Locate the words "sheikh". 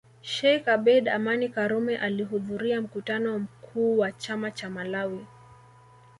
0.21-0.65